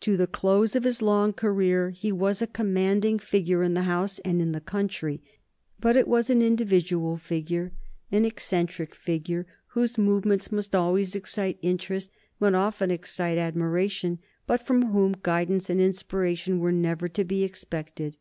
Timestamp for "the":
0.18-0.26, 3.72-3.84, 4.52-4.60